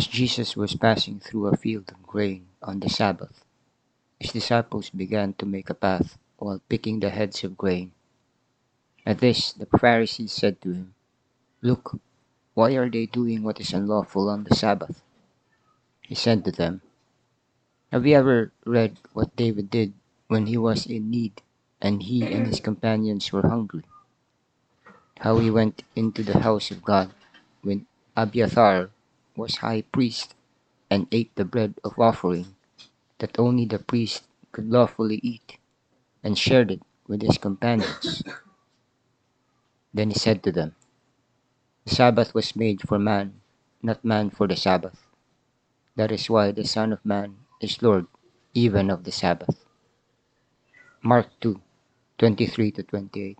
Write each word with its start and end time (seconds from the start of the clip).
As 0.00 0.06
Jesus 0.06 0.56
was 0.56 0.80
passing 0.80 1.20
through 1.20 1.48
a 1.48 1.58
field 1.58 1.92
of 1.92 2.08
grain 2.08 2.48
on 2.62 2.80
the 2.80 2.88
Sabbath, 2.88 3.44
his 4.18 4.32
disciples 4.32 4.88
began 4.88 5.34
to 5.34 5.44
make 5.44 5.68
a 5.68 5.74
path 5.74 6.16
while 6.38 6.62
picking 6.70 7.00
the 7.00 7.10
heads 7.10 7.44
of 7.44 7.58
grain. 7.58 7.92
At 9.04 9.18
this, 9.18 9.52
the 9.52 9.66
Pharisees 9.66 10.32
said 10.32 10.56
to 10.62 10.72
him, 10.72 10.94
Look, 11.60 12.00
why 12.54 12.80
are 12.80 12.88
they 12.88 13.04
doing 13.04 13.42
what 13.42 13.60
is 13.60 13.74
unlawful 13.74 14.30
on 14.30 14.44
the 14.44 14.56
Sabbath? 14.56 15.02
He 16.00 16.14
said 16.14 16.46
to 16.46 16.50
them, 16.50 16.80
Have 17.92 18.06
you 18.06 18.16
ever 18.16 18.52
read 18.64 18.96
what 19.12 19.36
David 19.36 19.68
did 19.68 19.92
when 20.28 20.46
he 20.46 20.56
was 20.56 20.86
in 20.86 21.10
need 21.10 21.42
and 21.82 22.04
he 22.04 22.22
and 22.32 22.46
his 22.46 22.60
companions 22.60 23.34
were 23.34 23.46
hungry? 23.46 23.84
How 25.18 25.36
he 25.36 25.50
went 25.50 25.84
into 25.94 26.22
the 26.22 26.40
house 26.40 26.70
of 26.70 26.82
God 26.82 27.12
when 27.60 27.84
Abiathar 28.16 28.88
was 29.40 29.64
high 29.64 29.80
priest 29.80 30.36
and 30.92 31.08
ate 31.10 31.34
the 31.34 31.48
bread 31.48 31.72
of 31.82 31.98
offering 31.98 32.54
that 33.20 33.38
only 33.38 33.64
the 33.64 33.78
priest 33.78 34.24
could 34.52 34.68
lawfully 34.68 35.20
eat, 35.22 35.56
and 36.22 36.36
shared 36.36 36.70
it 36.70 36.82
with 37.08 37.22
his 37.22 37.38
companions. 37.38 38.22
Then 39.94 40.10
he 40.10 40.18
said 40.18 40.42
to 40.44 40.52
them, 40.52 40.76
The 41.84 41.94
Sabbath 41.94 42.34
was 42.34 42.54
made 42.54 42.82
for 42.82 42.98
man, 42.98 43.40
not 43.82 44.04
man 44.04 44.28
for 44.30 44.46
the 44.46 44.56
Sabbath. 44.56 45.06
That 45.96 46.12
is 46.12 46.28
why 46.28 46.52
the 46.52 46.66
Son 46.66 46.92
of 46.92 47.04
Man 47.04 47.36
is 47.60 47.82
Lord 47.82 48.06
even 48.54 48.90
of 48.90 49.04
the 49.04 49.12
Sabbath. 49.12 49.64
Mark 51.02 51.28
2 51.40 51.60
23 52.18 52.70
to 52.72 52.82
28. 52.82 53.38